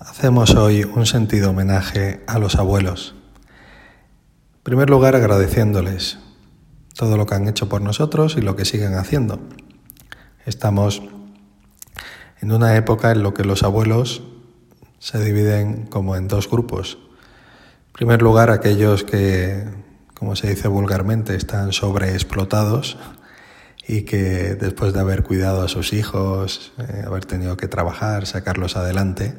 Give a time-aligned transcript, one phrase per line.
[0.00, 3.14] Hacemos hoy un sentido homenaje a los abuelos.
[4.54, 6.18] En primer lugar, agradeciéndoles
[6.94, 9.40] todo lo que han hecho por nosotros y lo que siguen haciendo.
[10.46, 11.02] Estamos
[12.40, 14.22] en una época en la que los abuelos
[14.98, 16.96] se dividen como en dos grupos.
[17.88, 19.66] En primer lugar, aquellos que,
[20.14, 22.96] como se dice vulgarmente, están sobreexplotados
[23.86, 28.78] y que después de haber cuidado a sus hijos, eh, haber tenido que trabajar, sacarlos
[28.78, 29.34] adelante,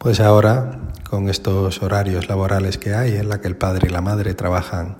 [0.00, 0.80] pues ahora,
[1.10, 4.96] con estos horarios laborales que hay, en la que el padre y la madre trabajan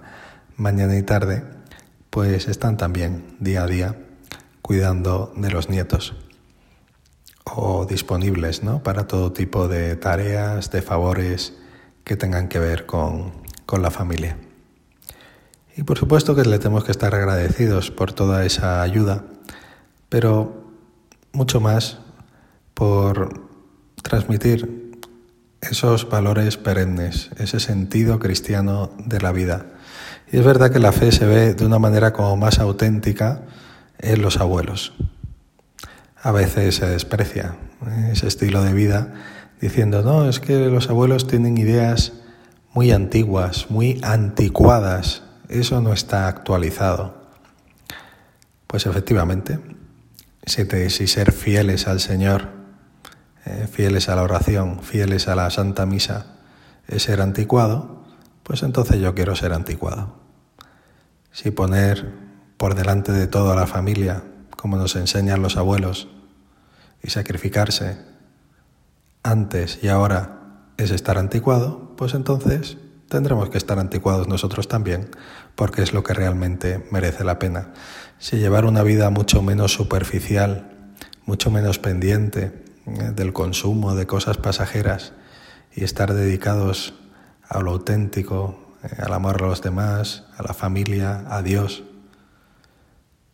[0.57, 1.43] mañana y tarde,
[2.11, 3.97] pues están también día a día
[4.61, 6.15] cuidando de los nietos
[7.47, 8.83] o disponibles ¿no?
[8.83, 11.55] para todo tipo de tareas, de favores
[12.05, 13.33] que tengan que ver con,
[13.65, 14.37] con la familia.
[15.79, 19.25] Y por supuesto que le tenemos que estar agradecidos por toda esa ayuda,
[20.11, 20.63] pero
[21.33, 22.01] mucho más
[22.75, 23.49] por
[24.03, 24.90] transmitir
[25.71, 29.67] esos valores perennes, ese sentido cristiano de la vida.
[30.33, 33.43] Y es verdad que la fe se ve de una manera como más auténtica
[33.99, 34.93] en los abuelos.
[36.23, 38.11] A veces se desprecia ¿eh?
[38.13, 39.15] ese estilo de vida
[39.61, 42.13] diciendo, no, es que los abuelos tienen ideas
[42.73, 47.21] muy antiguas, muy anticuadas, eso no está actualizado.
[48.67, 49.59] Pues efectivamente,
[50.47, 52.60] si, si ser fieles al Señor
[53.45, 56.39] eh, fieles a la oración, fieles a la Santa Misa,
[56.89, 58.05] es ser anticuado,
[58.43, 60.15] pues entonces yo quiero ser anticuado.
[61.33, 62.13] Si poner
[62.57, 64.25] por delante de todo a la familia,
[64.57, 66.09] como nos enseñan los abuelos,
[67.03, 67.99] y sacrificarse
[69.23, 70.41] antes y ahora
[70.77, 75.11] es estar anticuado, pues entonces tendremos que estar anticuados nosotros también,
[75.55, 77.73] porque es lo que realmente merece la pena.
[78.19, 80.71] Si llevar una vida mucho menos superficial,
[81.27, 85.13] mucho menos pendiente, eh, del consumo de cosas pasajeras
[85.75, 86.95] y estar dedicados
[87.49, 91.85] a lo auténtico, eh, al amor a los demás, a la familia, a Dios.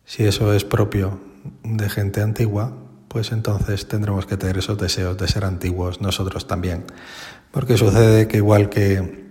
[0.05, 1.19] Si eso es propio
[1.63, 2.73] de gente antigua,
[3.07, 6.85] pues entonces tendremos que tener esos deseos de ser antiguos nosotros también.
[7.51, 9.27] Porque sucede que igual que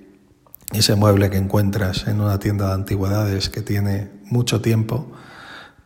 [0.73, 5.13] ese mueble que encuentras en una tienda de antigüedades que tiene mucho tiempo,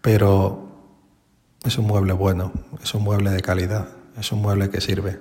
[0.01, 0.71] pero
[1.65, 2.53] es un mueble bueno,
[2.83, 5.19] es un mueble de calidad, es un mueble que sirve.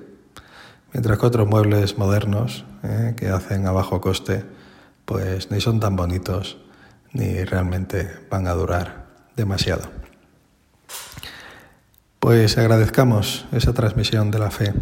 [0.93, 4.43] Mientras que otros muebles modernos eh, que hacen a bajo coste,
[5.05, 6.57] pues ni son tan bonitos
[7.13, 9.89] ni realmente van a durar demasiado.
[12.19, 14.73] Pues agradezcamos esa transmisión de la fe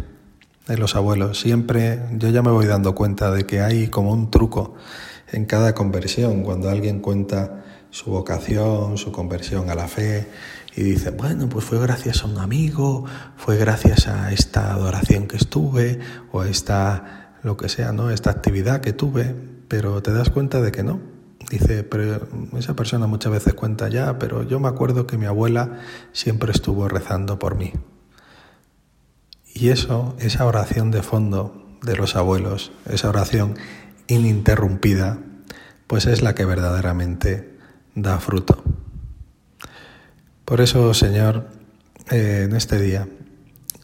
[0.66, 1.40] de los abuelos.
[1.40, 4.74] Siempre yo ya me voy dando cuenta de que hay como un truco
[5.32, 10.28] en cada conversión, cuando alguien cuenta su vocación, su conversión a la fe,
[10.78, 13.04] y dice, bueno, pues fue gracias a un amigo,
[13.36, 15.98] fue gracias a esta adoración que estuve,
[16.30, 18.10] o a esta, lo que sea, ¿no?
[18.10, 19.34] Esta actividad que tuve,
[19.66, 21.00] pero te das cuenta de que no.
[21.50, 25.80] Dice, pero esa persona muchas veces cuenta ya, pero yo me acuerdo que mi abuela
[26.12, 27.72] siempre estuvo rezando por mí.
[29.52, 33.56] Y eso, esa oración de fondo de los abuelos, esa oración
[34.06, 35.18] ininterrumpida,
[35.88, 37.58] pues es la que verdaderamente
[37.96, 38.62] da fruto.
[40.48, 41.46] Por eso, Señor,
[42.10, 43.06] eh, en este día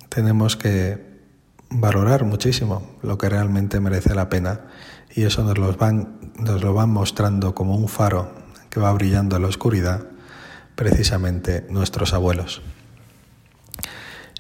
[0.09, 0.99] tenemos que
[1.69, 4.63] valorar muchísimo lo que realmente merece la pena
[5.15, 8.33] y eso nos, lo van mostrando como un faro
[8.71, 10.07] que va brillando en la oscuridad,
[10.75, 12.63] precisamente nuestros abuelos.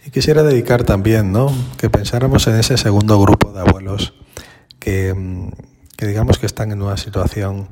[0.06, 1.52] Y quisiera dedicar también, ¿no?
[1.76, 4.14] Que pensáramos en ese segundo grupo de abuelos
[4.78, 5.14] que,
[5.94, 7.68] que digamos que están en una situación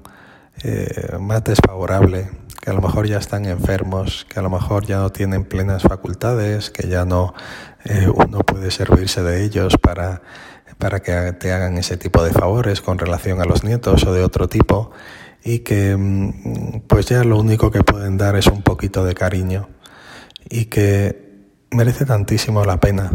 [0.63, 2.31] eh, más desfavorable,
[2.61, 5.83] que a lo mejor ya están enfermos, que a lo mejor ya no tienen plenas
[5.83, 7.35] facultades, que ya no
[7.85, 10.23] eh, uno puede servirse de ellos para,
[10.79, 14.23] para que te hagan ese tipo de favores con relación a los nietos o de
[14.23, 14.93] otro tipo
[15.45, 19.69] y que mm, pues ya lo único que pueden dar es un poquito de cariño
[20.49, 23.11] y que merece tantísimo la pena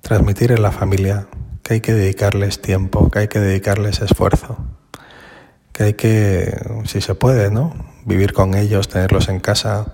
[0.00, 1.28] transmitir en la familia
[1.62, 4.58] que hay que dedicarles tiempo, que hay que dedicarles esfuerzo,
[5.74, 7.74] que hay que, si se puede, ¿no?
[8.06, 9.86] vivir con ellos, tenerlos en casa,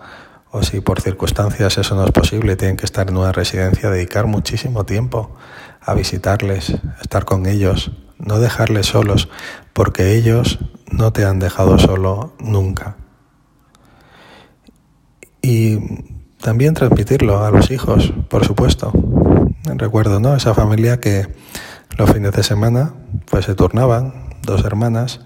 [0.51, 4.27] o si por circunstancias eso no es posible, tienen que estar en una residencia, dedicar
[4.27, 5.35] muchísimo tiempo
[5.81, 9.29] a visitarles, estar con ellos, no dejarles solos,
[9.73, 10.59] porque ellos
[10.91, 12.97] no te han dejado solo nunca.
[15.41, 15.79] Y
[16.43, 18.93] también transmitirlo a los hijos, por supuesto.
[19.65, 20.35] Recuerdo, ¿no?
[20.35, 21.27] Esa familia que
[21.97, 22.93] los fines de semana
[23.31, 25.21] pues se turnaban, dos hermanas,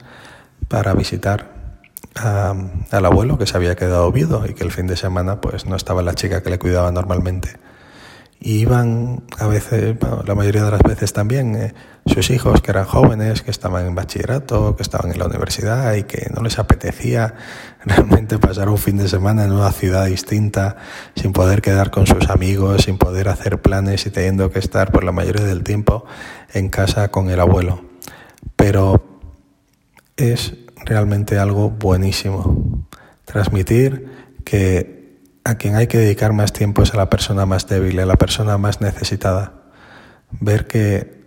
[0.74, 1.54] para visitar
[2.16, 5.76] al abuelo que se había quedado viudo y que el fin de semana pues no
[5.76, 7.50] estaba la chica que le cuidaba normalmente.
[8.40, 9.94] y iban a veces,
[10.26, 11.74] la mayoría de las veces también, eh,
[12.06, 16.02] sus hijos que eran jóvenes, que estaban en bachillerato, que estaban en la universidad y
[16.02, 17.34] que no les apetecía
[17.84, 20.76] realmente pasar un fin de semana en una ciudad distinta,
[21.14, 25.04] sin poder quedar con sus amigos, sin poder hacer planes y teniendo que estar por
[25.04, 26.04] la mayoría del tiempo
[26.52, 27.80] en casa con el abuelo.
[28.56, 29.14] Pero
[30.16, 32.86] es realmente algo buenísimo.
[33.24, 34.08] Transmitir
[34.44, 38.06] que a quien hay que dedicar más tiempo es a la persona más débil, a
[38.06, 39.52] la persona más necesitada.
[40.40, 41.22] Ver que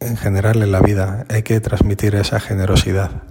[0.00, 3.22] en general en la vida hay que transmitir esa generosidad.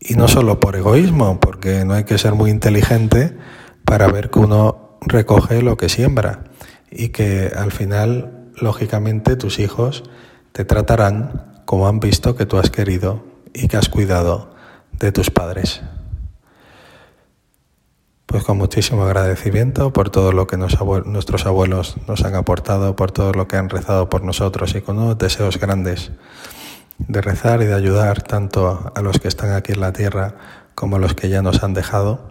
[0.00, 3.36] Y no solo por egoísmo, porque no hay que ser muy inteligente
[3.84, 6.44] para ver que uno recoge lo que siembra
[6.90, 10.04] y que al final, lógicamente, tus hijos
[10.52, 14.54] te tratarán como han visto que tú has querido y que has cuidado
[14.92, 15.82] de tus padres.
[18.26, 23.32] Pues con muchísimo agradecimiento por todo lo que nuestros abuelos nos han aportado, por todo
[23.32, 26.10] lo que han rezado por nosotros y con unos deseos grandes
[26.98, 30.34] de rezar y de ayudar tanto a los que están aquí en la tierra
[30.74, 32.30] como a los que ya nos han dejado,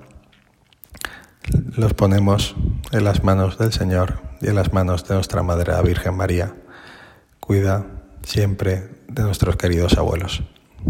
[1.75, 2.55] los ponemos
[2.91, 6.55] en las manos del Señor y en las manos de nuestra Madre Virgen María.
[7.39, 7.85] Cuida
[8.23, 10.43] siempre de nuestros queridos abuelos.